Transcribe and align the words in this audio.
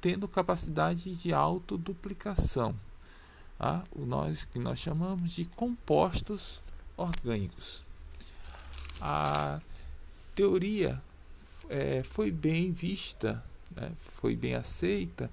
tendo 0.00 0.26
capacidade 0.26 1.14
de 1.14 1.32
autoduplicação, 1.32 2.74
tá? 3.58 3.84
o 3.92 4.06
nós, 4.06 4.44
que 4.44 4.58
nós 4.58 4.78
chamamos 4.78 5.32
de 5.32 5.44
compostos 5.44 6.60
orgânicos. 6.96 7.82
A 9.00 9.60
teoria 10.34 11.00
é, 11.68 12.02
foi 12.02 12.30
bem 12.30 12.72
vista, 12.72 13.42
né? 13.76 13.92
foi 14.20 14.34
bem 14.34 14.54
aceita, 14.54 15.30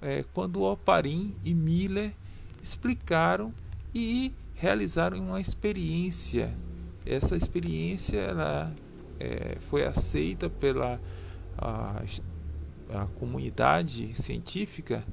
é, 0.00 0.24
quando 0.34 0.62
Oparin 0.62 1.34
e 1.42 1.52
Miller 1.54 2.12
explicaram 2.62 3.52
e 3.94 4.32
realizaram 4.54 5.18
uma 5.18 5.40
experiência. 5.40 6.54
Essa 7.04 7.36
experiência 7.36 8.18
ela, 8.18 8.74
é, 9.18 9.56
foi 9.70 9.84
aceita 9.84 10.48
pela 10.50 11.00
a, 11.56 12.02
a 12.92 13.06
comunidade 13.18 14.14
científica 14.14 15.04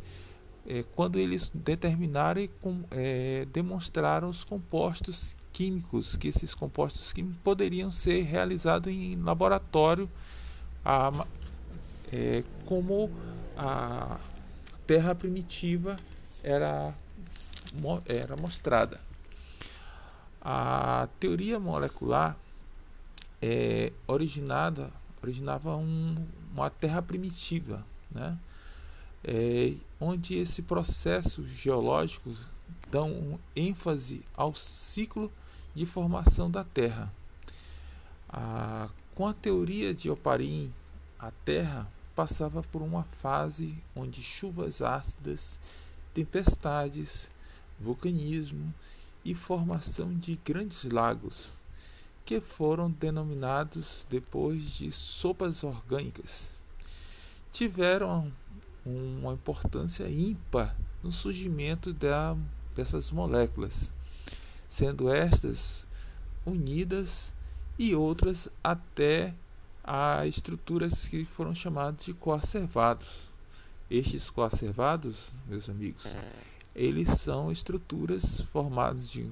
é, 0.67 0.83
quando 0.95 1.17
eles 1.17 1.49
determinaram 1.53 2.41
e 2.41 2.47
com, 2.47 2.83
é, 2.91 3.47
demonstraram 3.53 4.27
os 4.27 4.43
compostos 4.43 5.35
químicos, 5.53 6.17
que 6.17 6.27
esses 6.27 6.53
compostos 6.53 7.13
químicos 7.13 7.39
poderiam 7.43 7.91
ser 7.91 8.23
realizados 8.23 8.91
em 8.91 9.15
laboratório, 9.15 10.09
a, 10.83 11.25
é, 12.11 12.43
como 12.65 13.09
a 13.55 14.19
Terra 14.85 15.15
primitiva 15.15 15.97
era, 16.43 16.93
era 18.05 18.35
mostrada. 18.37 18.99
A 20.41 21.07
teoria 21.19 21.59
molecular 21.59 22.37
é 23.41 23.91
originada 24.05 24.91
originava 25.21 25.75
um, 25.75 26.15
uma 26.61 26.69
terra 26.69 27.01
primitiva, 27.01 27.85
né? 28.11 28.37
É, 29.23 29.73
onde 29.99 30.35
esse 30.35 30.61
processo 30.61 31.45
geológico 31.47 32.35
dão 32.89 33.11
um 33.11 33.39
ênfase 33.55 34.23
ao 34.35 34.55
ciclo 34.55 35.31
de 35.75 35.85
formação 35.85 36.49
da 36.49 36.63
Terra. 36.63 37.11
Com 39.13 39.27
a 39.27 39.33
teoria 39.33 39.93
de 39.93 40.09
Oparin, 40.09 40.73
a 41.19 41.31
Terra 41.43 41.91
passava 42.15 42.61
por 42.61 42.81
uma 42.81 43.03
fase 43.03 43.77
onde 43.95 44.21
chuvas 44.21 44.81
ácidas, 44.81 45.59
tempestades, 46.13 47.31
vulcanismo 47.79 48.73
e 49.25 49.35
formação 49.35 50.13
de 50.17 50.39
grandes 50.43 50.83
lagos 50.85 51.51
que 52.27 52.41
foram 52.41 52.91
denominados 52.91 54.05
depois 54.09 54.71
de 54.71 54.91
sopas 54.91 55.63
orgânicas, 55.63 56.59
tiveram 57.53 58.29
uma 58.85 59.31
importância 59.31 60.09
ímpar 60.09 60.75
no 61.01 61.09
surgimento 61.09 61.93
da, 61.93 62.35
dessas 62.75 63.11
moléculas, 63.11 63.93
sendo 64.67 65.09
estas 65.09 65.87
unidas 66.45 67.33
e 67.79 67.95
outras 67.95 68.49
até 68.61 69.33
a 69.81 70.27
estruturas 70.27 71.07
que 71.07 71.23
foram 71.23 71.55
chamadas 71.55 72.07
de 72.07 72.13
coacervados. 72.13 73.29
Estes 73.89 74.29
coacervados, 74.29 75.29
meus 75.45 75.69
amigos, 75.69 76.13
eles 76.75 77.07
são 77.21 77.53
estruturas 77.53 78.41
formadas 78.51 79.09
de 79.09 79.31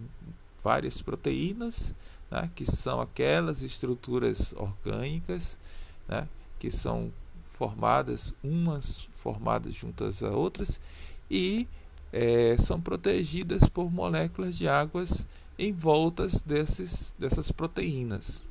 várias 0.66 1.00
proteínas 1.00 1.94
né, 2.32 2.50
que 2.56 2.66
são 2.66 3.00
aquelas 3.00 3.62
estruturas 3.62 4.52
orgânicas 4.58 5.60
né, 6.08 6.28
que 6.58 6.72
são 6.72 7.14
formadas, 7.52 8.34
umas 8.44 9.08
formadas 9.14 9.76
juntas 9.76 10.24
a 10.24 10.32
outras, 10.32 10.82
e 11.30 11.68
é, 12.12 12.58
são 12.58 12.82
protegidas 12.82 13.70
por 13.70 13.92
moléculas 13.92 14.58
de 14.58 14.68
águas 14.68 15.28
em 15.58 15.72
voltas 15.72 16.42
desses, 16.42 17.14
dessas 17.20 17.52
proteínas. 17.52 18.44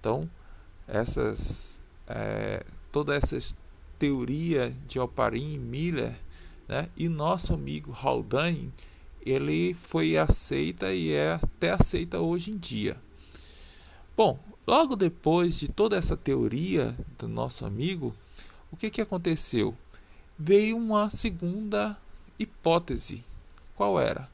Então, 0.00 0.28
essas, 0.88 1.80
é, 2.08 2.66
toda 2.90 3.14
essa 3.14 3.38
teoria 3.96 4.74
de 4.88 4.98
Oparin 4.98 5.54
e 5.54 5.58
Miller 5.58 6.18
né, 6.66 6.88
e 6.96 7.08
nosso 7.08 7.54
amigo 7.54 7.92
Haldane 7.92 8.72
ele 9.24 9.74
foi 9.74 10.16
aceita 10.16 10.92
e 10.92 11.12
é 11.12 11.32
até 11.32 11.70
aceita 11.70 12.20
hoje 12.20 12.50
em 12.50 12.56
dia. 12.56 12.96
Bom, 14.16 14.38
logo 14.66 14.96
depois 14.96 15.58
de 15.58 15.68
toda 15.68 15.96
essa 15.96 16.16
teoria 16.16 16.96
do 17.18 17.28
nosso 17.28 17.64
amigo, 17.64 18.14
o 18.70 18.76
que, 18.76 18.90
que 18.90 19.00
aconteceu? 19.00 19.76
Veio 20.38 20.76
uma 20.76 21.10
segunda 21.10 21.96
hipótese. 22.38 23.24
Qual 23.74 24.00
era? 24.00 24.28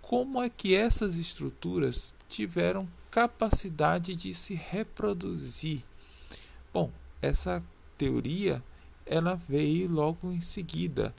Como 0.00 0.42
é 0.42 0.48
que 0.48 0.74
essas 0.74 1.16
estruturas 1.16 2.14
tiveram 2.28 2.88
capacidade 3.10 4.14
de 4.14 4.32
se 4.32 4.54
reproduzir? 4.54 5.82
Bom, 6.72 6.92
essa 7.20 7.62
teoria 7.98 8.62
ela 9.04 9.34
veio 9.34 9.90
logo 9.90 10.32
em 10.32 10.40
seguida 10.40 11.14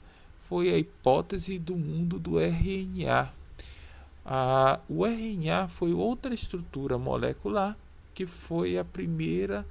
foi 0.48 0.70
a 0.70 0.78
hipótese 0.78 1.58
do 1.58 1.76
mundo 1.76 2.18
do 2.18 2.40
RNA. 2.40 3.32
A, 4.24 4.80
o 4.88 5.06
RNA 5.06 5.68
foi 5.68 5.92
outra 5.92 6.34
estrutura 6.34 6.96
molecular 6.96 7.76
que 8.14 8.26
foi 8.26 8.78
a 8.78 8.84
primeira 8.84 9.64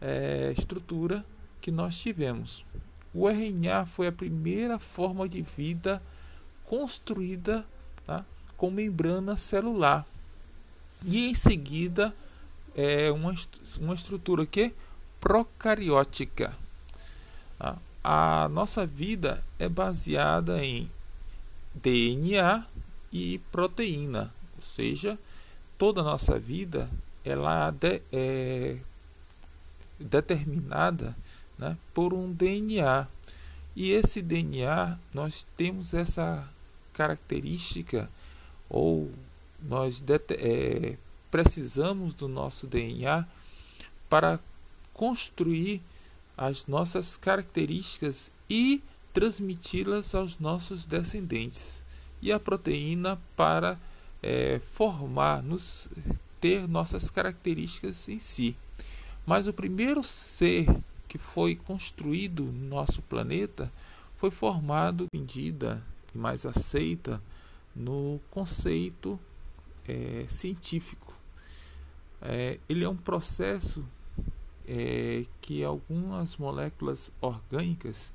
é, 0.00 0.54
estrutura 0.56 1.24
que 1.60 1.70
nós 1.70 1.98
tivemos. 1.98 2.64
O 3.12 3.28
RNA 3.28 3.86
foi 3.86 4.06
a 4.06 4.12
primeira 4.12 4.78
forma 4.78 5.28
de 5.28 5.42
vida 5.42 6.00
construída 6.64 7.66
tá, 8.06 8.24
com 8.56 8.70
membrana 8.70 9.36
celular. 9.36 10.06
E 11.04 11.28
em 11.28 11.34
seguida 11.34 12.14
é 12.74 13.10
uma, 13.10 13.34
uma 13.80 13.94
estrutura 13.94 14.46
que 14.46 14.72
procariótica. 15.20 16.56
Tá? 17.58 17.76
A 18.02 18.48
nossa 18.48 18.86
vida 18.86 19.44
é 19.58 19.68
baseada 19.68 20.64
em 20.64 20.90
DNA 21.74 22.66
e 23.12 23.38
proteína, 23.52 24.32
ou 24.56 24.62
seja, 24.62 25.18
toda 25.78 26.00
a 26.00 26.04
nossa 26.04 26.38
vida 26.38 26.88
ela 27.24 27.74
é 28.12 28.78
determinada 29.98 31.14
né, 31.58 31.76
por 31.92 32.14
um 32.14 32.32
DNA 32.32 33.06
e 33.76 33.92
esse 33.92 34.22
DNA 34.22 34.98
nós 35.12 35.46
temos 35.56 35.94
essa 35.94 36.48
característica 36.92 38.08
ou 38.68 39.10
nós 39.62 40.02
é, 40.30 40.96
precisamos 41.30 42.14
do 42.14 42.26
nosso 42.28 42.66
DNA 42.66 43.26
para 44.08 44.40
construir 44.94 45.82
as 46.40 46.66
nossas 46.66 47.18
características 47.18 48.32
e 48.48 48.82
transmiti-las 49.12 50.14
aos 50.14 50.38
nossos 50.38 50.86
descendentes. 50.86 51.84
E 52.22 52.32
a 52.32 52.40
proteína 52.40 53.20
para 53.36 53.78
é, 54.22 54.58
formar, 54.72 55.42
nos, 55.42 55.90
ter 56.40 56.66
nossas 56.66 57.10
características 57.10 58.08
em 58.08 58.18
si. 58.18 58.56
Mas 59.26 59.46
o 59.46 59.52
primeiro 59.52 60.02
ser 60.02 60.66
que 61.06 61.18
foi 61.18 61.54
construído 61.54 62.44
no 62.44 62.68
nosso 62.68 63.02
planeta 63.02 63.70
foi 64.16 64.30
formado, 64.30 65.08
vendida 65.12 65.82
e 66.14 66.18
mais 66.18 66.46
aceita 66.46 67.20
no 67.76 68.18
conceito 68.30 69.20
é, 69.86 70.24
científico. 70.26 71.14
É, 72.22 72.58
ele 72.66 72.82
é 72.82 72.88
um 72.88 72.96
processo 72.96 73.84
é 74.72 75.24
que 75.40 75.64
algumas 75.64 76.36
moléculas 76.36 77.10
orgânicas 77.20 78.14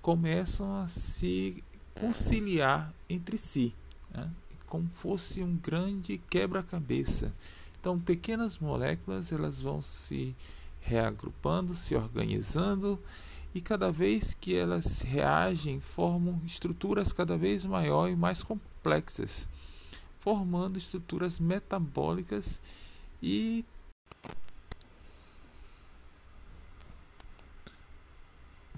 começam 0.00 0.80
a 0.80 0.86
se 0.86 1.64
conciliar 1.92 2.94
entre 3.10 3.36
si, 3.36 3.74
né? 4.14 4.30
como 4.66 4.88
fosse 4.94 5.42
um 5.42 5.56
grande 5.56 6.18
quebra-cabeça. 6.30 7.34
Então, 7.80 7.98
pequenas 7.98 8.60
moléculas 8.60 9.32
elas 9.32 9.60
vão 9.60 9.82
se 9.82 10.36
reagrupando, 10.80 11.74
se 11.74 11.96
organizando 11.96 12.96
e 13.52 13.60
cada 13.60 13.90
vez 13.90 14.34
que 14.34 14.54
elas 14.54 15.00
reagem 15.00 15.80
formam 15.80 16.40
estruturas 16.46 17.12
cada 17.12 17.36
vez 17.36 17.66
maiores 17.66 18.14
e 18.14 18.16
mais 18.16 18.40
complexas, 18.40 19.48
formando 20.20 20.78
estruturas 20.78 21.40
metabólicas 21.40 22.60
e 23.20 23.64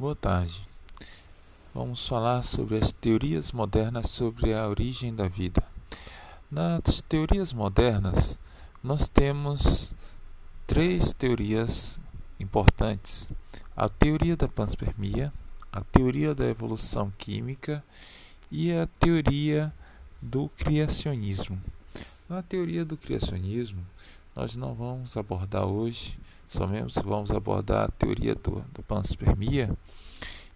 Boa 0.00 0.16
tarde. 0.16 0.66
Vamos 1.74 2.08
falar 2.08 2.42
sobre 2.42 2.78
as 2.78 2.90
teorias 2.90 3.52
modernas 3.52 4.08
sobre 4.08 4.54
a 4.54 4.66
origem 4.66 5.14
da 5.14 5.28
vida. 5.28 5.62
Nas 6.50 7.02
teorias 7.06 7.52
modernas, 7.52 8.38
nós 8.82 9.10
temos 9.10 9.92
três 10.66 11.12
teorias 11.12 12.00
importantes: 12.40 13.30
a 13.76 13.90
teoria 13.90 14.38
da 14.38 14.48
panspermia, 14.48 15.30
a 15.70 15.82
teoria 15.82 16.34
da 16.34 16.46
evolução 16.46 17.12
química 17.18 17.84
e 18.50 18.72
a 18.72 18.86
teoria 18.98 19.70
do 20.22 20.48
criacionismo. 20.56 21.60
Na 22.26 22.42
teoria 22.42 22.86
do 22.86 22.96
criacionismo, 22.96 23.84
nós 24.34 24.56
não 24.56 24.72
vamos 24.72 25.18
abordar 25.18 25.66
hoje, 25.66 26.18
somente 26.50 27.00
vamos 27.04 27.30
abordar 27.30 27.84
a 27.84 27.92
teoria 27.92 28.34
do, 28.34 28.60
da 28.72 28.82
panspermia 28.82 29.70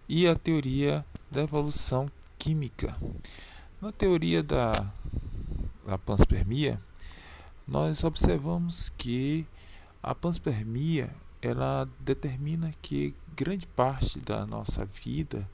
e 0.09 0.27
a 0.27 0.35
teoria 0.35 1.05
da 1.31 1.43
evolução 1.43 2.05
química. 2.37 2.93
Na 3.81 3.93
teoria 3.93 4.43
da, 4.43 4.73
da 5.87 5.97
panspermia, 5.97 6.81
nós 7.65 8.03
observamos 8.03 8.89
que 8.97 9.47
a 10.03 10.13
panspermia 10.13 11.09
ela 11.41 11.87
determina 12.01 12.73
que 12.81 13.15
grande 13.33 13.65
parte 13.65 14.19
da 14.19 14.45
nossa 14.45 14.83
vida 14.83 15.49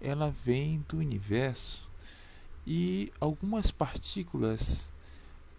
ela 0.00 0.32
vem 0.44 0.84
do 0.88 0.98
universo 0.98 1.90
e 2.64 3.12
algumas 3.20 3.72
partículas 3.72 4.92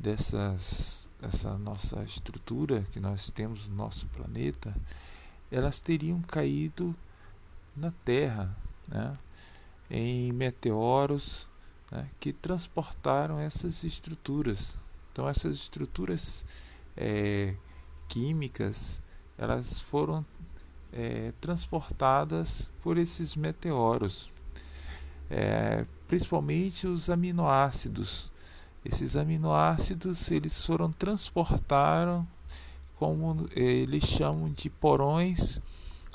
dessas 0.01 1.09
essa 1.21 1.57
nossa 1.57 2.01
estrutura 2.03 2.83
que 2.91 2.99
nós 2.99 3.29
temos 3.29 3.67
no 3.67 3.75
nosso 3.75 4.07
planeta 4.07 4.75
elas 5.51 5.79
teriam 5.79 6.19
caído 6.21 6.95
na 7.75 7.91
Terra 8.03 8.55
né, 8.87 9.17
em 9.89 10.31
meteoros 10.31 11.47
né, 11.91 12.09
que 12.19 12.33
transportaram 12.33 13.39
essas 13.39 13.83
estruturas 13.83 14.77
então 15.11 15.29
essas 15.29 15.55
estruturas 15.55 16.45
é, 16.97 17.55
químicas 18.07 19.01
elas 19.37 19.79
foram 19.79 20.25
é, 20.91 21.31
transportadas 21.39 22.69
por 22.81 22.97
esses 22.97 23.35
meteoros, 23.35 24.29
é, 25.29 25.85
principalmente 26.07 26.87
os 26.87 27.09
aminoácidos. 27.09 28.30
Esses 28.83 29.15
aminoácidos 29.15 30.31
eles 30.31 30.65
foram 30.65 30.91
transportaram, 30.91 32.27
como 32.95 33.47
eles 33.55 34.03
chamam 34.03 34.51
de 34.51 34.69
porões, 34.69 35.61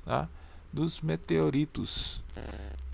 tá? 0.04 0.28
dos 0.72 1.00
meteoritos. 1.00 2.22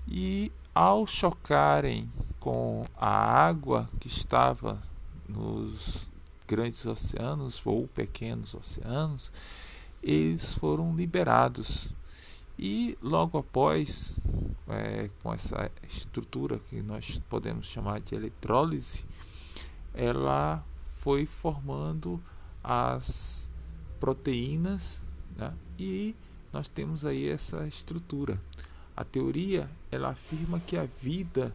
E 0.07 0.51
ao 0.73 1.05
chocarem 1.05 2.11
com 2.39 2.85
a 2.95 3.07
água 3.07 3.89
que 3.99 4.07
estava 4.07 4.81
nos 5.27 6.07
grandes 6.47 6.85
oceanos 6.85 7.61
ou 7.65 7.87
pequenos 7.87 8.53
oceanos, 8.53 9.31
eles 10.01 10.53
foram 10.53 10.95
liberados. 10.95 11.91
E 12.57 12.97
logo 13.01 13.37
após, 13.37 14.19
é, 14.67 15.09
com 15.21 15.33
essa 15.33 15.71
estrutura 15.87 16.59
que 16.59 16.81
nós 16.81 17.19
podemos 17.29 17.65
chamar 17.65 18.01
de 18.01 18.13
eletrólise, 18.13 19.05
ela 19.93 20.63
foi 20.95 21.25
formando 21.25 22.21
as 22.63 23.49
proteínas 23.99 25.03
né? 25.37 25.53
e 25.77 26.15
nós 26.51 26.67
temos 26.67 27.05
aí 27.05 27.29
essa 27.29 27.67
estrutura. 27.67 28.39
A 28.95 29.03
teoria 29.03 29.69
ela 29.91 30.09
afirma 30.09 30.59
que 30.59 30.77
a 30.77 30.85
vida 31.01 31.53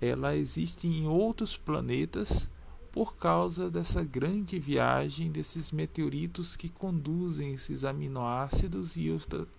ela 0.00 0.36
existe 0.36 0.86
em 0.86 1.06
outros 1.06 1.56
planetas 1.56 2.50
por 2.92 3.16
causa 3.16 3.70
dessa 3.70 4.04
grande 4.04 4.58
viagem 4.58 5.30
desses 5.30 5.72
meteoritos 5.72 6.56
que 6.56 6.68
conduzem 6.68 7.54
esses 7.54 7.84
aminoácidos 7.84 8.96
e 8.96 9.08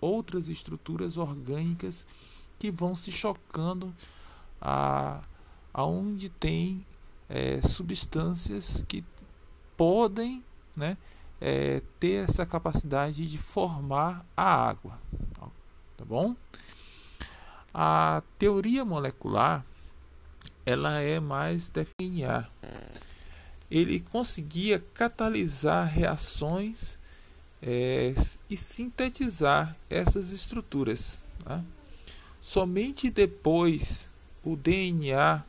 outras 0.00 0.48
estruturas 0.48 1.16
orgânicas 1.16 2.06
que 2.58 2.70
vão 2.70 2.94
se 2.94 3.10
chocando 3.10 3.92
a, 4.60 5.20
aonde 5.72 6.28
tem 6.28 6.86
é, 7.28 7.60
substâncias 7.62 8.84
que 8.86 9.04
podem 9.76 10.42
né, 10.76 10.96
é, 11.40 11.82
ter 11.98 12.28
essa 12.28 12.44
capacidade 12.44 13.28
de 13.28 13.38
formar 13.38 14.24
a 14.36 14.68
água. 14.68 14.98
Tá 15.96 16.04
bom? 16.04 16.34
A 17.72 18.22
teoria 18.38 18.84
molecular 18.84 19.64
ela 20.66 21.00
é 21.00 21.20
mais 21.20 21.68
definida 21.68 22.48
ele 23.70 23.98
conseguia 23.98 24.78
catalisar 24.78 25.86
reações 25.86 26.98
é, 27.60 28.14
e 28.48 28.56
sintetizar 28.56 29.76
essas 29.90 30.30
estruturas. 30.30 31.24
Tá? 31.44 31.60
Somente 32.40 33.10
depois 33.10 34.08
o 34.44 34.54
DNA 34.54 35.42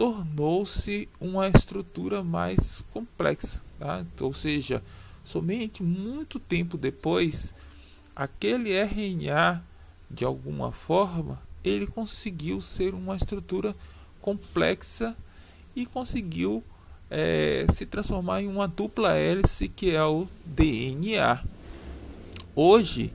tornou-se 0.00 1.06
uma 1.20 1.46
estrutura 1.46 2.24
mais 2.24 2.82
complexa, 2.90 3.60
tá? 3.78 4.02
ou 4.22 4.32
seja, 4.32 4.82
somente 5.22 5.82
muito 5.82 6.38
tempo 6.38 6.78
depois, 6.78 7.54
aquele 8.16 8.70
RNA, 8.82 9.62
de 10.10 10.24
alguma 10.24 10.72
forma, 10.72 11.38
ele 11.62 11.86
conseguiu 11.86 12.62
ser 12.62 12.94
uma 12.94 13.14
estrutura 13.14 13.76
complexa 14.22 15.14
e 15.76 15.84
conseguiu 15.84 16.64
é, 17.10 17.66
se 17.70 17.84
transformar 17.84 18.40
em 18.40 18.48
uma 18.48 18.66
dupla 18.66 19.12
hélice 19.12 19.68
que 19.68 19.90
é 19.94 20.02
o 20.02 20.26
DNA. 20.46 21.44
Hoje, 22.56 23.12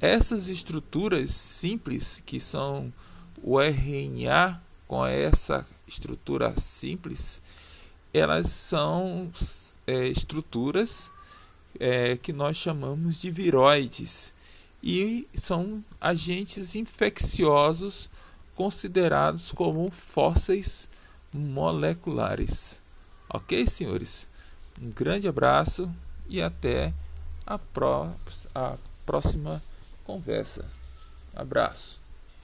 essas 0.00 0.48
estruturas 0.48 1.34
simples, 1.34 2.22
que 2.24 2.40
são 2.40 2.90
o 3.42 3.60
RNA 3.60 4.58
com 4.92 5.06
essa 5.06 5.66
estrutura 5.88 6.52
simples, 6.60 7.42
elas 8.12 8.50
são 8.50 9.32
é, 9.86 10.06
estruturas 10.06 11.10
é, 11.80 12.18
que 12.18 12.30
nós 12.30 12.58
chamamos 12.58 13.18
de 13.18 13.30
viroides 13.30 14.34
e 14.82 15.26
são 15.34 15.82
agentes 15.98 16.74
infecciosos 16.74 18.10
considerados 18.54 19.50
como 19.50 19.90
fósseis 19.90 20.90
moleculares. 21.32 22.82
Ok, 23.30 23.66
senhores? 23.66 24.28
Um 24.78 24.90
grande 24.90 25.26
abraço 25.26 25.90
e 26.28 26.42
até 26.42 26.92
a, 27.46 27.58
pró 27.58 28.12
a 28.54 28.76
próxima 29.06 29.62
conversa. 30.04 30.68
Abraço. 31.34 32.01